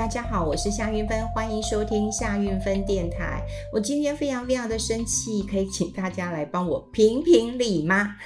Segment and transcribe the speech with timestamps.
[0.00, 3.46] 大家好，我是夏韵芬，欢迎收听夏韵芬电台。
[3.70, 8.16] 我今天非常非常的生气，可以请大家来帮我评评理吗？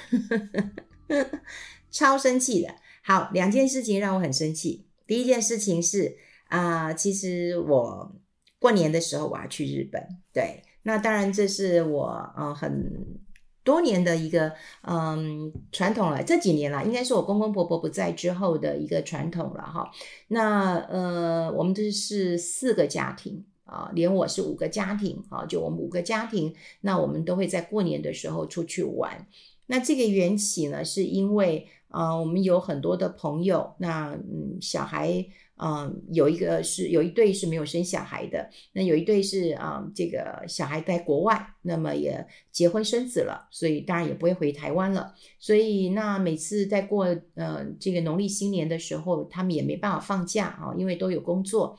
[1.91, 2.73] 超生气的。
[3.03, 4.85] 好，两件事情让我很生气。
[5.05, 6.15] 第一件事情是
[6.47, 8.09] 啊、其实我
[8.57, 10.01] 过年的时候我要去日本，
[10.31, 12.05] 对，那当然这是我
[12.37, 13.19] 呃很。
[13.65, 14.53] 多年的一个
[14.83, 19.91] 嗯传统了，这几年了，应该是我公公婆婆不在之后的一个传统了哈。
[20.29, 29.27] 那呃，我们这是四个家庭啊，连我是五个家庭啊，就我们五个家庭，那我们都会在过年的时候出去玩。
[29.65, 35.25] 那这个缘起呢，是因为啊、我们有很多的朋友，那嗯，小孩。
[35.57, 45.13] 嗯，有一个是有一对是没有生小孩的，那有一对是啊、这个小孩在国外，那么也结婚生子了，所以当然也不会回台湾了。
[45.39, 47.05] 所以那每次在过
[47.35, 51.77] 呃这个农历新年的时候，他们也没办法放假啊，因为都有工作。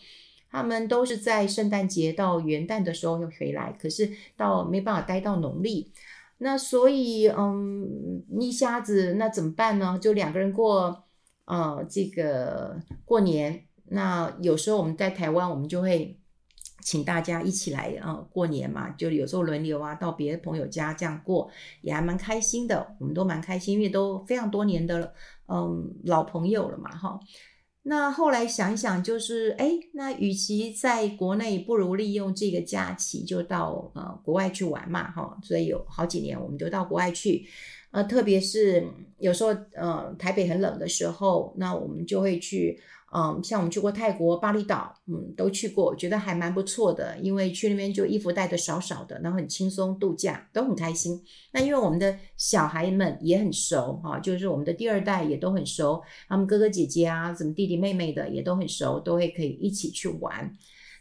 [0.50, 5.92] 他们都是在圣诞节到元旦的时候又回来，可是到没办法待到农历。
[6.38, 9.98] 那所以嗯，一下子那怎么办呢？
[10.00, 11.02] 就两个人过。
[11.46, 16.18] 啊，这个过年，那有时候我们在台湾，我们就会
[16.82, 21.50] 请大家一起来啊、过年嘛，就有时候轮流啊到别的朋友家这样过，
[21.82, 22.96] 也还蛮开心的。
[23.00, 25.12] 我们都蛮开心，因为都非常多年的
[25.48, 27.18] 嗯老朋友了嘛，哈。
[27.82, 35.38] 那后来想一想，就是哎，那与其在国内，不如利用这个假期就到呃国外去玩嘛，哈。
[35.42, 37.46] 所以有好几年，我们就到国外去。
[37.96, 38.86] 呃，特别是
[39.18, 42.78] 有时候，呃，台北很冷的时候，那我们就会去，
[43.10, 47.16] 嗯、像我们去过泰国、巴厘岛，嗯，都去过，觉得还蛮不错的。
[47.22, 51.18] 因为去那边就衣服带的少少的，然后很轻松度假，都很开心。
[51.52, 60.52] 那因为我们的小孩们也很熟，哈、啊，就是我们的第二代也都很熟，他们哥哥姐姐啊，什么弟弟妹妹的也都很熟，都会可以一起去玩。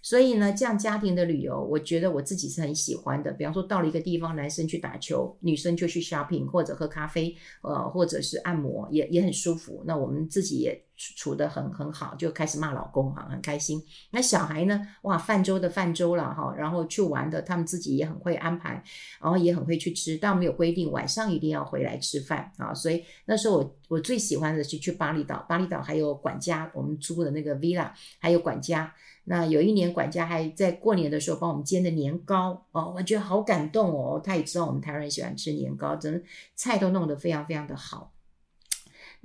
[0.05, 3.31] 所以呢，这样家庭的旅游，我觉得我自己是很喜欢的。
[3.31, 9.83] 比方说，到了一个地方，男生去打球，女生就去 shopping 或者喝咖啡，呃，或者是按摩，也也很舒服。
[9.87, 13.83] 那我们自己也处得很很好，就开始骂老公哈，很开心。
[14.11, 18.83] 那小孩呢，哇，泛舟的泛舟了哈，然后去玩的，他们自己也很会安排，
[19.21, 22.73] 然后也很会去吃，但没有规定晚上一定要回来吃饭啊。
[22.73, 28.93] 所以那时候我我最喜欢的是去巴厘岛，巴厘岛还有管家，我们租的那个 villa，还有管家。
[29.27, 34.21] 那有一年，管家还在过年的时候帮我们煎的年糕哦，我觉得好感动哦。
[34.23, 36.21] 他也知道我们台湾人喜欢吃年糕，整个
[36.55, 38.11] 菜都弄得非常非常的好。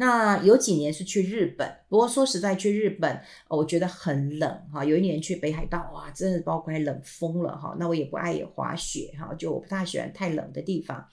[0.01, 4.83] 那有几年是去日本，不过说实在，去日本我觉得很冷哈。
[4.83, 7.77] 有一年去北海道，哇，真的把我快冷疯了哈。
[7.79, 11.07] 那我也不爱滑雪哈，就我不太喜欢太冷的地方。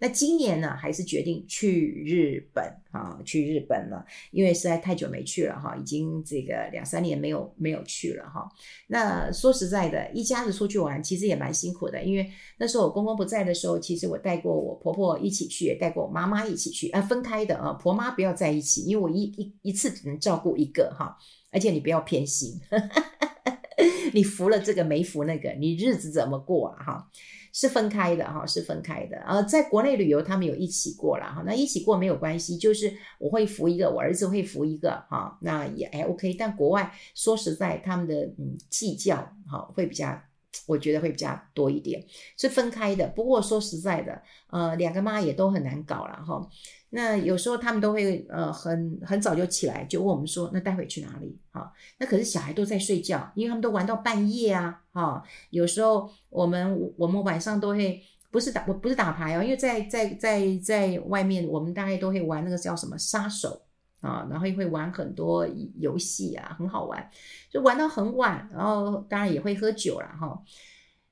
[0.00, 8.48] 那今年呢，还是决定去日本啊，去日本了，因为实在太久没去了哈，已经这个两三年没有没有去了哈。
[8.86, 21.16] 那说实在的，一家子出去玩其实也蛮辛苦的，因为那时候我公公不在的时候，其实我带过我婆婆一起去，也带过我妈妈一起去，啊，分开的啊，婆妈不要要在一起，因为我一一一次只能照顾一个哈，
[21.50, 22.60] 而且你不要偏心，
[24.12, 27.10] 你服了这个没服那个，你日子怎么过啊哈？
[27.50, 29.16] 是分开的哈，是分开的。
[29.26, 31.42] 呃，在国内旅游，他们有一起过了哈。
[31.46, 36.34] 那一起过没有关系，就是我会扶一个，我儿子会扶一个哈，那也还 OK。
[36.34, 39.16] 但国外说实在，他们的嗯计较
[39.50, 40.20] 哈会比较，
[40.66, 42.04] 我觉得会比较多一点，
[42.36, 43.08] 是分开的。
[43.08, 46.48] 不过说实在的，呃，两个妈也都很难搞了哈。
[46.90, 51.38] 那有时候他们都会呃很很早就起来，就问我们说，那待会去哪里？
[51.50, 55.22] 哈，那可是小孩都在睡觉，因为他们都玩到半夜啊，哈。
[55.50, 63.60] 有时候我们我们晚上都会不是打我不是打牌哦，因为在在在在外面，我们大概都会玩那个叫什么杀手
[64.00, 65.46] 啊，然后也会玩很多
[65.78, 67.10] 游戏啊，很好玩，
[67.50, 70.42] 就玩到很晚，然后当然也会喝酒了哈。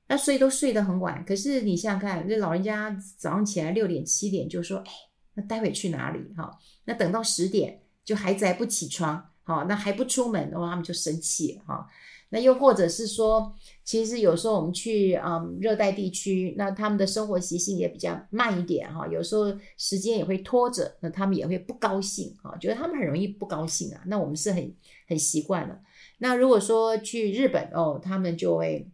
[0.07, 4.91] 那睡都睡得很晚，可是你想想看，这老人家早上起来六点七点就说，哎。
[5.37, 6.19] 那待会去哪里？
[6.35, 6.51] 哈，
[6.85, 11.87] 那等到十点就孩子还不起床，好，那还不出门的话，他们就生气了，哈。
[12.29, 13.53] 那又或者是说，
[13.83, 19.45] 其实有时候我们去嗯热带地区，那他们的生活习性也比较慢一点，哈，有时候
[19.77, 24.01] 时间也会拖着，那他们也会不高兴，哈，觉得他们很容易不高兴啊。
[24.07, 24.75] 那我们是很
[25.07, 25.79] 很习惯了。
[26.17, 28.89] 那如果说去日本哦，他们就会。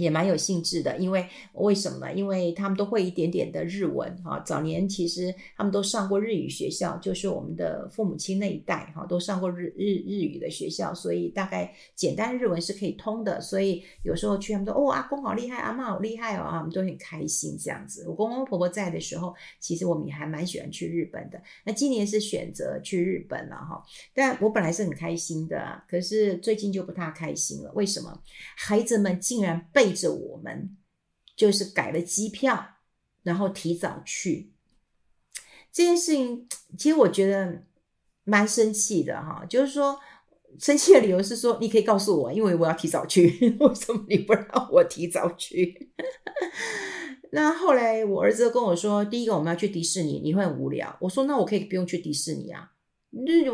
[0.00, 2.12] 也蛮有兴致的，因为为什么呢？
[2.14, 4.40] 因为他们都会一点点的日文哈。
[4.40, 13.38] 早年其实他们都上过日语学校，就是我们的父母亲那一代哈，都上过日日日语的学校，所以大概简单日文是可以通的。
[13.40, 18.06] 所以有时候去他们说哦，阿公好厉害，阿嬷好厉害哦，他们都很开心这样子。
[18.08, 21.40] 我公公婆婆在的时候，其实我们也还蛮喜欢去日本的。
[21.64, 27.70] 那今年是选择去日本了哈，但我本来是很开心的，可是最近就不太开心了。
[27.74, 28.18] 为什么？
[28.56, 30.76] 孩子们竟然被着我们
[31.36, 32.76] 就是改了机票，
[33.22, 34.52] 然后提早去
[35.72, 37.64] 这件事情，其实我觉得
[38.24, 39.44] 蛮生气的哈。
[39.48, 39.98] 就是说，
[40.58, 43.26] 生气的理由是说，你可以告诉我，因为我要提早去，
[43.60, 45.90] 为什么你不让我提早去？
[47.32, 50.96] 那后来我儿子跟我说，第一个我们要去迪士尼，你会很无聊。
[51.00, 52.72] 我说那我可以不用去迪士尼啊，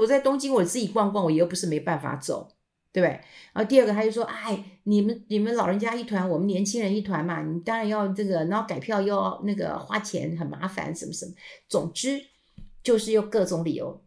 [0.00, 2.55] 我在东京我自己逛逛，我又不是没办法走。
[2.96, 3.10] 对不对？
[3.52, 11.32] 然后第二个他就说：“哎，你们你们老人家一团，我们年轻人一团嘛，你当然要这个，然后改票又要那个花钱，很麻烦，什么什么。
[11.68, 12.18] 总之
[12.82, 14.02] 就是用各种理由，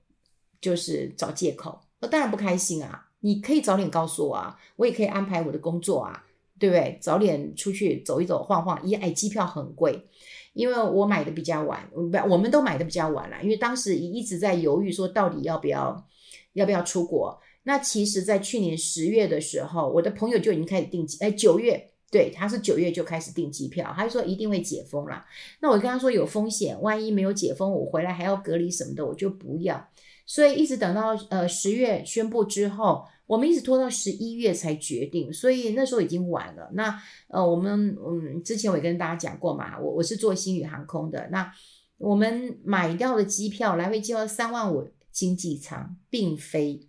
[0.60, 1.80] 就是找借口。
[2.00, 3.10] 我当然不开心啊！
[3.20, 6.26] 你可以早点告诉我啊，我也可以安排我的工作啊，
[6.58, 6.98] 对不对？
[7.00, 8.84] 早点出去走一走，晃晃。
[8.84, 10.04] 一哎，机票很贵，
[10.54, 16.08] 因为我买的比较晚，不，我们都买的比较晚了，因为当时一直在犹豫，说到底要不要
[16.54, 25.24] 要不要出国。”那其实，在去年十月的时候，我的朋友就已经开始订机，哎，九月，对，他是九月就开始订机票，他就说一定会解封了。
[25.62, 29.90] 那我跟他说有风险，万一没有解封，我回来还要隔离什么的，我就不要。
[30.26, 36.70] 所以一直等到呃十月宣布之后，我们一直拖到十一月才决定，所以那时候已经晚了。
[36.74, 41.52] 那呃，我们嗯，之前我也跟大家讲过嘛，我我是做星宇航空的，那
[41.98, 46.89] 我们买掉的机票来回机票三万五经济舱，并非。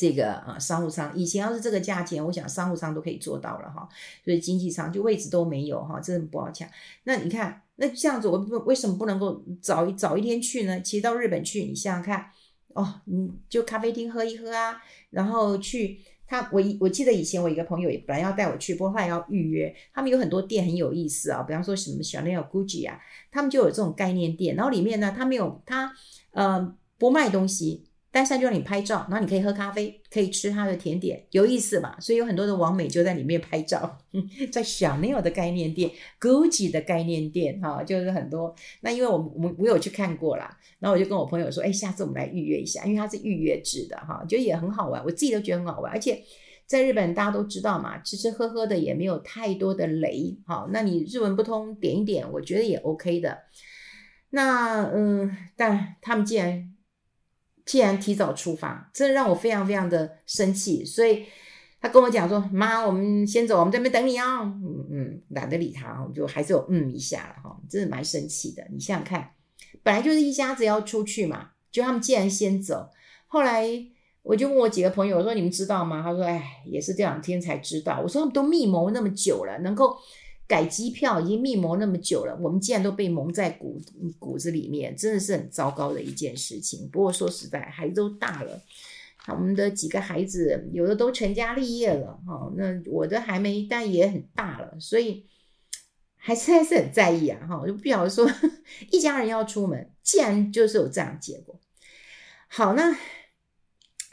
[0.00, 3.86] 这个啊，商务舱以前要是这个价钱，我想商务舱都可以做到了哈。
[4.24, 6.66] 所以经济舱就位置都没有哈，真的不好抢。
[7.04, 10.80] 那你看，那这样子，我为什么不能够早一早一天去呢？
[10.80, 12.30] 其实到日本去，你想想看，
[12.68, 14.80] 哦，你就咖啡厅喝一喝啊，
[15.10, 19.76] 然后去他，我我记得以前我一个朋友也本来要带我去，不过后来要预约。
[19.92, 22.98] 他们有很多店很有意思啊，比方说什么 Chanel、Gucci 啊，
[23.30, 25.92] 他们就有这种概念店，然后里面呢，他没有他
[26.30, 27.89] 呃不卖东西。
[28.12, 31.98] 但是就让你拍照，然后你可以喝咖啡，可以吃它的甜点，有意思嘛？
[32.00, 33.98] 所以有很多的网美就在里面拍照，
[34.50, 35.90] 在 Chanel 的概念店、
[36.20, 38.54] Gucci 的概念店，哈，就是很多。
[38.80, 45.92] 那因为我我我有去看过啦，然后我就跟我朋友说，哎，下次我们来预约一下，因为它是预约制的，哈，觉得也很好玩，我自己都觉得很好玩。
[45.92, 46.20] 而且
[46.66, 53.38] 在日本大家都知道嘛，吃吃喝喝的也没有太多的雷，好，那你日文不通点一点，我觉得也 OK 的。
[54.30, 56.69] 那嗯，但他们既然
[57.70, 61.24] 既然提早出发，真的让我非常非常的生气，所以
[61.80, 68.66] 他跟我讲说：“妈，我们先走，我们在那边等你啊。”嗯嗯，懒得理他，我就还是有嗯一下了哈，真的蛮生气的。
[68.72, 69.30] 你想想看，
[69.84, 72.88] 本来就是一家子要出去嘛，就他们既然先走，
[73.28, 73.64] 后来
[74.22, 79.96] 我就问我几个朋友我说：“你们知道吗？”他说：“哎，也是这两天才知道。”我说：“他们都密谋那么久了，能够。”
[80.50, 83.80] 改机票已经密谋那么久了，我们竟然都被蒙在鼓
[84.18, 86.88] 骨子里面，真的是很糟糕的一件事情。
[86.90, 88.60] 不过说实在，孩子都大了，
[89.28, 95.24] 我们的几个孩子有的都成家立业了，哈，那我的还没，但也很大了，所以
[96.16, 98.28] 还是还是很在意啊，哈，就不晓得说
[98.90, 101.60] 一家人要出门，既然就是有这样结果。
[102.48, 102.98] 好，那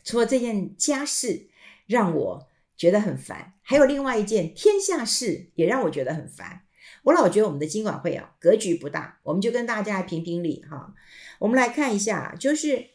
[0.03, 1.47] 除了这件家事，
[1.87, 2.47] 让我。
[2.77, 6.61] 觉得很烦，还有另外一件天下事也让我觉得很烦。
[7.03, 10.93] 我老觉得我们的金管会啊，格局不大，我们就跟大家来评评理哈。
[11.39, 12.85] 我们来看一下，就是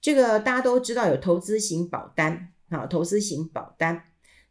[0.00, 4.04] 这个大家都知道有投资型保单啊，投资型保单。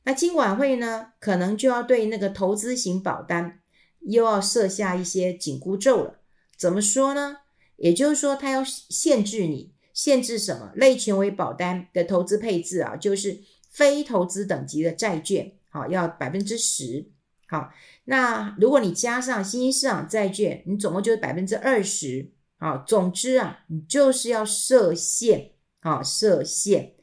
[0.04, 3.60] 那金管会呢，可能就要对那个投资型保单
[4.02, 6.20] 又要设下一些紧箍咒了。
[6.58, 7.38] 怎么说呢？
[7.78, 10.72] 也就是说，它要限制你，限制什么？
[10.76, 13.40] 类权益保单的投资配置啊，就是。
[13.76, 17.12] 非投资等级的债券，好，要百分之十，
[17.50, 17.70] 好，
[18.06, 25.52] 那如果你加上新兴市场债券，你总共就是百分之二十，好，总之啊，你就是要设限，
[25.82, 26.94] 好，设限，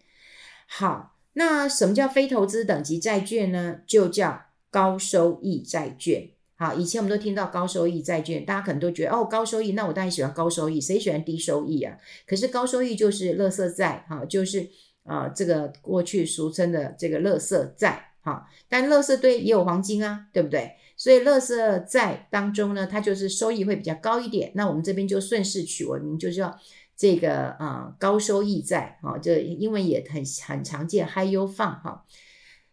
[0.66, 3.80] 好，那什么叫非投资等级债券呢？
[3.86, 11.98] 就叫高收益债券，好，以前我们都听到高收益债券，大家可能都觉得哦，高收益，那我当然喜欢高收益，谁喜欢低收益啊？
[12.26, 14.70] 可是高收益就是垃圾债，哈，就是。
[15.04, 20.76] 啊，这个过去俗称的这个垃圾债，哈，但垃圾堆也有黄金啊，对不对？
[20.96, 24.52] 所以垃圾债当中呢，它就是收益会比较高一点。
[24.54, 26.56] 那我们这边就顺势取为名，就叫
[26.96, 32.04] 这个啊高收益债，哈，这英文也很很常见，high y i e fund 哈。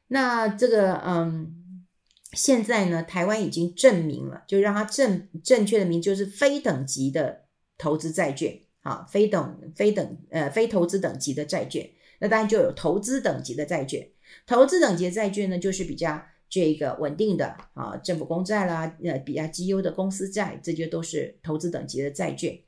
[0.09, 1.85] 那这个嗯，
[2.33, 7.45] 现在呢，台湾已经证明了，就让它正正确的名就是非等级的
[7.77, 11.89] 投资债券，啊，非等非等呃非投资等级的债券。
[12.19, 14.07] 那当然就有投资等级的债券，
[14.45, 22.59] 投资等级债券呢，就是比较这个稳定的啊，政府公债啦，呃，比较绩优的公司债，这些都是投资等级的债券。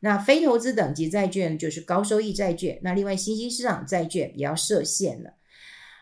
[0.00, 2.78] 那非投资等级债券就是高收益债券。
[2.82, 5.34] 那另外新兴市场债券也要设限了。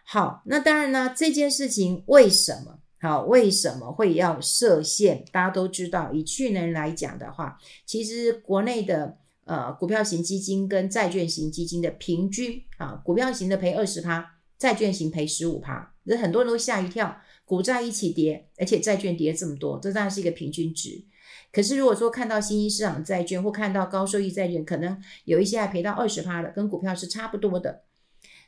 [0.05, 2.81] 好，那当然呢，这件事情为什么？
[3.01, 5.25] 好，为什么会要设限？
[5.31, 21.05] 大家都知道，以去年来讲的话，其实国内的呃股票型基金跟债券型基金的平均啊，股票型的赔二十趴，债券型赔十五趴，这很多人都吓一跳，股债一起跌，而且债券跌这么多，这当然是一个平均值。
[21.53, 27.85] 可是如果说看到新兴市场债券或看到高收益债券，可能有一些还赔到二十趴的，跟股票是差不多的。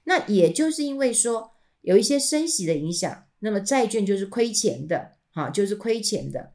[0.05, 6.55] 那也就是因为说有一些升息的影响，那么债券就是亏钱的，哈，就是亏钱的。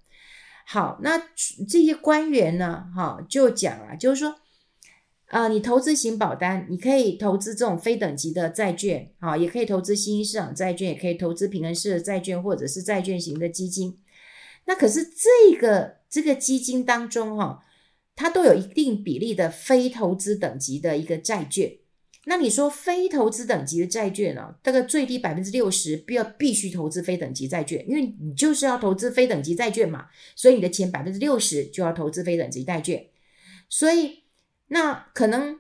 [0.71, 1.21] 好，那
[1.67, 4.33] 这些官员呢，哈，就讲啊，就是说，
[5.27, 13.99] 呃，你投资型保单，你可以投资这种非等级的债券，啊，也可以投资新兴市场债券，也可以投资平衡式的债券，或者是债券型的基金。
[14.63, 17.59] 那可是这个这个基金当中哈，
[18.15, 21.69] 它都有一定比例的非投资等级的一个债券。
[22.25, 24.53] 那你说非投资等级的债券呢？
[24.61, 33.03] 这个最低百分之六十必要必须投资非等级债券，因为你就是要投资非等级债券嘛，所以你的钱百分之六十就要投资非等级债券。
[33.69, 34.19] 所以
[34.67, 35.59] 那可能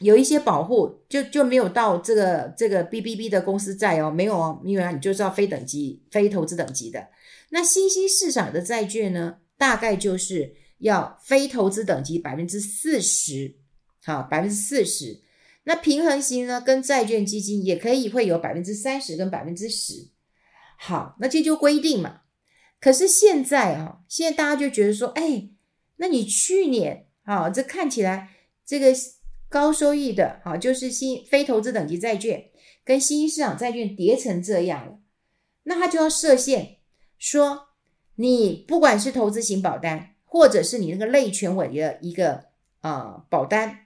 [0.00, 7.06] 有一些保护，就就没有到这个这个 BBB 的公司债哦，没有哦，因为你就是要非等级非投资等级的。
[7.50, 13.54] 那新兴市场的债券呢，大概就是要非投资等级百分之四十，
[14.02, 15.20] 好，百分之四十。
[15.68, 20.08] 那平衡型呢，跟债券基金也可以会有百分之三十跟百分之十。
[20.78, 22.22] 好，那这就规定嘛。
[22.80, 25.50] 可是现在啊，现在大家就觉得说，哎，
[25.96, 28.30] 那你去年啊，这看起来
[28.64, 28.94] 这个
[29.50, 32.46] 高收益的，啊，就是新非投资等级债券
[32.82, 34.98] 跟新兴市场债券跌成这样了，
[35.64, 36.78] 那他就要设限。
[37.18, 37.68] 说
[38.14, 42.44] 你不管是投资型保单，或者是你那个类全委的一个
[42.80, 43.80] 呃保单，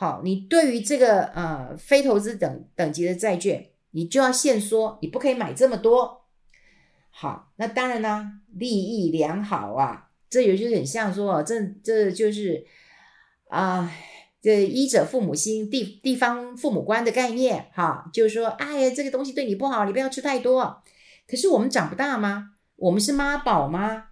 [0.00, 6.22] 好，你对于这个呃非投资等等级的债券，你就要限缩，你不可以买这么多。
[7.10, 12.64] 好，那当然呢，利益良好啊，这有就很像说，这这就是
[13.48, 13.92] 啊、
[14.40, 20.80] 这医者父母心，地地方父母官的概念，哈，就是说，哎呀，这个东西对你不好，你不要吃太多。
[21.26, 22.52] 可是我们长不大吗？
[22.76, 24.10] 我们是妈宝吗？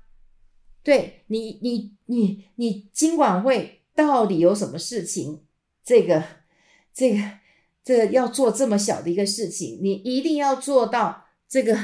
[0.83, 5.46] 对你，你，你，你，金管会到底有什么事情？
[5.87, 6.23] 这个，
[6.93, 7.23] 这个，
[7.85, 11.79] 这个要做这么小的一个事情，你一定要做到这个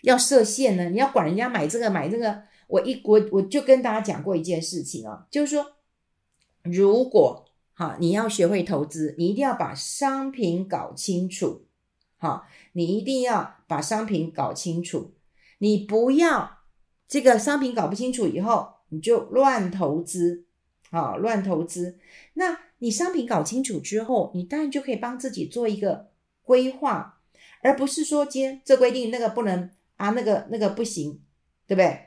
[0.00, 0.88] 要设限呢？
[0.88, 2.42] 你要管人家买这个买这个？
[2.66, 5.76] 我一我我就跟大家讲过一件事情啊，就是说，
[6.62, 11.66] 如果哈你要学会投资，你一定要把商品搞清楚，
[12.16, 15.12] 哈，你一定要把商品搞清楚。
[15.58, 16.60] 你不要
[17.06, 20.46] 这个商品搞不清楚以后，你就乱投资，
[20.90, 21.98] 啊，乱投资。
[22.32, 26.10] 那你商品搞清楚之后，你当然就可以帮自己做一个
[26.42, 27.18] 规划，
[27.62, 31.22] 而不是说今天这规定那个不能啊，那个那个不行，
[31.66, 31.98] 对不对？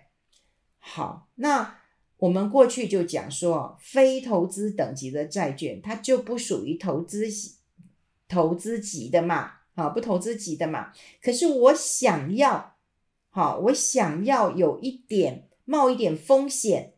[0.77, 1.79] 好，那
[2.17, 7.25] 我们过去就讲说，非投资等级的债券，它就不属于投资
[8.27, 10.93] 投资级的嘛，啊，不投资级的嘛。
[11.19, 12.75] 可是我想要。
[13.31, 16.93] 好，我想要有一点冒一点风险，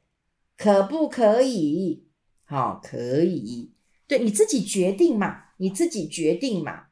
[0.58, 2.09] 可不可以？
[2.50, 3.70] 好，可以，
[4.08, 6.86] 对，你自己决定嘛，你自己决定嘛。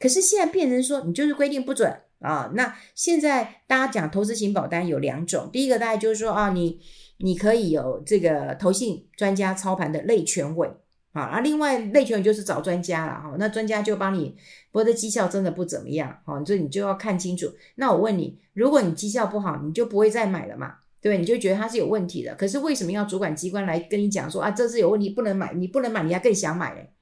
[0.00, 2.50] 可是现在变成说，你就是规定不准啊。
[2.56, 6.80] 那现在大家讲投资型保单有两种，第一个大概就是说啊，你
[7.18, 10.68] 你可以有这个投信专家操盘的类全委。
[11.12, 14.30] 啊，啊，另外类全就是找专家了哈，那专家就帮你，
[14.72, 17.46] 不过这绩效真的不怎么样，哈，所以你就要看清楚。
[17.76, 20.78] 那我问你，如果你绩效不好，你就不会再买了嘛？
[21.10, 21.18] 对？
[21.18, 22.34] 你就觉得它是有问题的。
[22.34, 26.92] 可是为什么要主管机关来跟你讲说啊，这是有问题，不能买，你不能买，你还更想买嘞？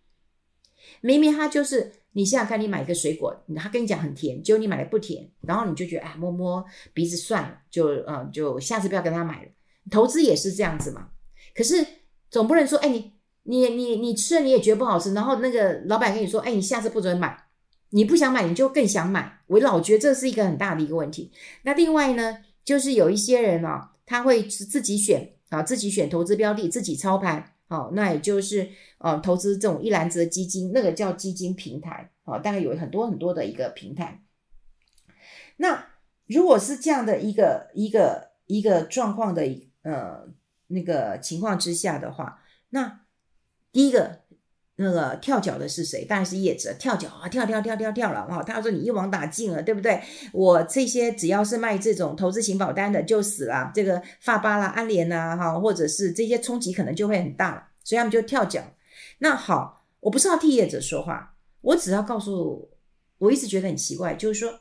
[1.00, 9.49] 明明他就是，你想想看，你买一个水果，他跟你讲很甜，结果你买的不甜，然后你就觉得啊，摸摸鼻子算了，就嗯，就下次不要跟他买了。
[9.90, 11.09] 投资也是这样子嘛。
[11.54, 11.85] 可是
[12.30, 13.12] 总不能说，哎，你。
[13.44, 17.37] 你你你吃了你也觉得不好吃，然后那个老板跟你说，哎，你下次不准买，
[17.90, 21.32] 你不想买你就更想买，我老觉得这是一个很大的一个问题。
[21.64, 34.23] 那另外呢，就是有一些人啊，他会自己选啊，自己选投资标的，自己操盘，好，那也就是呃投资这种一篮子的基金，那个叫基金平台，啊，大概有很多很多的一个平台。
[35.57, 35.87] 那
[36.26, 39.49] 如果是这样的一个一个一个状况的
[39.81, 40.28] 呃
[40.66, 43.00] 那个情况之下的话，那
[43.73, 44.21] 第一个。
[44.82, 46.04] 那个跳脚的是谁？
[46.04, 48.42] 当然是叶子跳脚啊，跳跳跳跳跳了啊！
[48.42, 50.02] 他说你一网打尽了，对不对？
[50.32, 58.62] 我这些只要是卖这种投资型保单的就死了，这个发巴啦、安联呐，哈，或者是这些冲击可能就会很大，所以他们就跳脚。
[59.18, 62.70] 那好，我不是要替叶子说话，我只要告诉，
[63.18, 64.60] 我一直觉得很奇怪，就是说，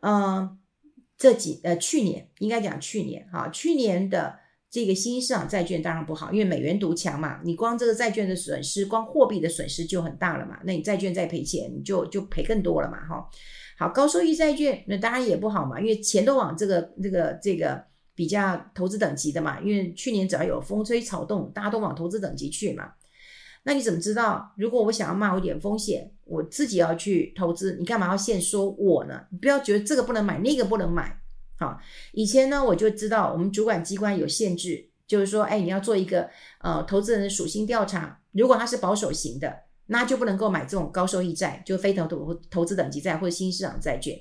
[0.00, 0.58] 嗯、呃，
[1.16, 4.38] 这几呃去年应该讲去年哈，去年的。
[4.70, 10.58] 这个新兴市场债券当然不好，因为美元独强嘛，你光这个债券的损失，光货币的损失就很大了嘛。
[10.64, 13.26] 那你债券再赔钱，你就就赔更多了嘛，哈。
[13.78, 17.82] 好，高收益债券那当然也不好嘛，因为钱都往这个这个这个
[18.14, 19.58] 比较投资等级的嘛。
[19.60, 22.92] 因为去年只要有风吹草动，大家都往投资等级去嘛。
[23.64, 24.52] 那你怎么知道？
[24.58, 29.20] 如果我想要冒一点风险，我自己要去投资，你干嘛要先说我呢？
[29.30, 31.18] 你不要觉得这个不能买，那个不能买。
[31.58, 31.76] 好，
[32.12, 39.52] 以前呢，我就知道我们主管机关有限制，就是说，哎，你要做一个呃投资人的属性调查，如果他是保守型的，
[39.86, 44.16] 那就不能够买这种高收益债，就非投投投资等级债或者新市场债券。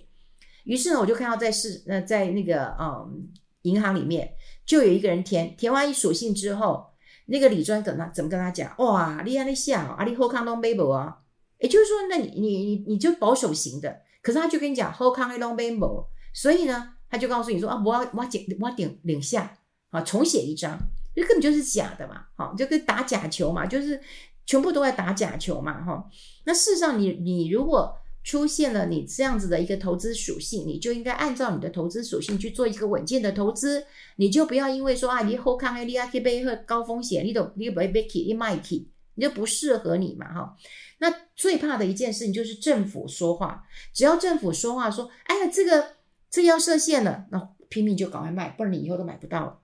[0.63, 3.29] 于是呢，我就看到在市呃在那个嗯
[3.61, 4.33] 银行里面，
[4.65, 6.87] 就有一个人填填完一属性之后，
[7.27, 8.73] 那个李专跟他怎么跟他讲？
[8.79, 11.19] 哇，你安利下啊，你后康东贝博啊，
[11.59, 16.95] 也就是说，那你你你你就保守型的，可是他就跟你讲后康东贝博，所以呢。
[17.09, 19.57] 他就告诉你说啊，我要我要点我要点领下
[19.89, 20.77] 啊，重写一张，
[21.15, 23.99] 这根本就是假的嘛，好，就跟打假球嘛，就是
[24.45, 26.05] 全部都在打假球嘛，哈。
[26.45, 33.85] 那事实上你，你如果出现了你这样子的一个投资属性，你就应该按照你的投资属性去做一个稳健的投资，
[34.17, 38.85] 你就不要因为说啊，你后康 A 利亚 K 背和高风险，你都你不会被 K 你卖 K，
[39.15, 40.55] 你就不适合你嘛，哈。
[40.99, 45.96] 那最怕的一件事情就是政府说话，只要政府说话说，哎呀这个。
[46.29, 49.59] 这要设限了，那拼命就赶快卖，不然你以后都买不到了。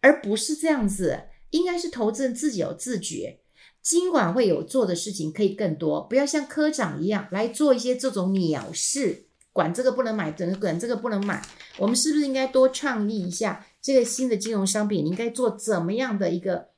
[0.00, 3.40] 而不是这样子，应该是投资人自己有自觉，
[3.80, 11.42] 尽管会有做的事情可以更多，不要像科长一样来做一些这种鸟事，管这个不能买，整个管这个不能买。
[11.78, 15.04] 我们是不是应该多倡议一下这个新的金融商品？
[15.04, 16.70] 你应该做怎么样的一个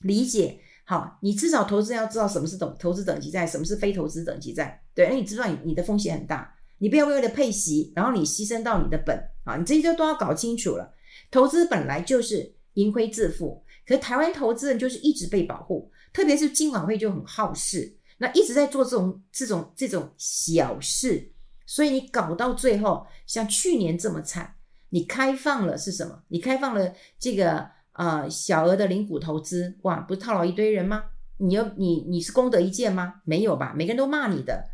[0.00, 0.60] 理解？
[0.84, 4.82] 好，你至少投资人要知道什么是等投资等级债，什么是非投资等级债。
[4.94, 6.54] 对，那你知道你的风险很大。
[6.80, 9.56] 你不要为了配息，然后你牺牲到你的本啊！
[9.56, 10.94] 你这些都要搞清楚了。
[11.30, 21.30] 投资本来就是盈亏自负，可是台湾投资人就是一直被保护，特别是金管会就很好事，那一直在做这种这种这种小事，
[21.66, 24.54] 所以你搞到最后像去年这么惨。
[24.88, 26.22] 你开放了是什么？
[26.28, 31.04] 你开放了这个呃小额的零股投资，哇，不是套牢一堆人吗？
[31.36, 33.22] 你有你你是功德一件吗？
[33.24, 33.72] 没有吧？
[33.76, 34.70] 每个人都骂你的。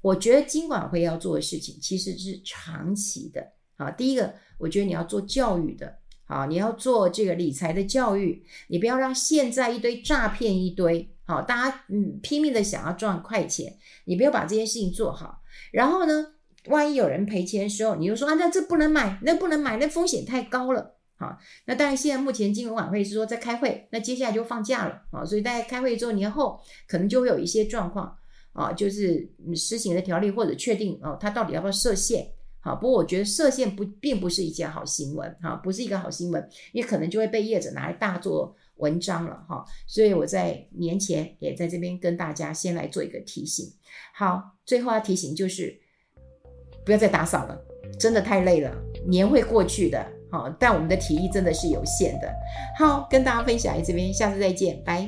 [0.00, 3.44] 我觉得金管会要做的事情其实是长期的。
[3.76, 15.42] 好，第一个，我觉得你要做教育的，好，你要做这个理财的教育，你不要让现在一堆诈骗一堆，好，大家嗯拼命的想要赚快钱，你不要把这件事情做好。
[15.70, 16.34] 然后呢，
[16.66, 20.96] 万一有人赔钱的时候，你就说啊，那这不能买，那不能买，那风险太高了。
[21.16, 28.17] 好，那当然现在目前金融晚会是说在开会，那接下来就放假了啊，所以大家开会之后年后可能就会有一些状况。
[28.58, 32.26] 啊，就是施行的条例或者确定哦，它到底要不要设限？
[32.60, 39.64] 好，不过我觉得设限不并不是一件好新闻，哈，不是一个好新闻，也可能就会被业者拿来大做文章了，哈。
[39.86, 43.64] 所以我在年前也在这边跟大家先来做一个提醒。
[44.12, 45.72] 好，最后要提醒就是
[46.84, 47.56] 不要再打扫了，
[47.96, 52.28] 真的太累了，年会过去的，好，但我们的体力真的是有限的。
[52.76, 55.06] 好，跟大家分享在这边，下次再见，拜。